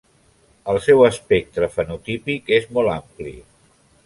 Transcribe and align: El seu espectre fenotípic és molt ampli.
El 0.71 0.79
seu 0.85 1.03
espectre 1.09 1.69
fenotípic 1.75 2.51
és 2.61 2.67
molt 2.79 2.95
ampli. 2.97 3.37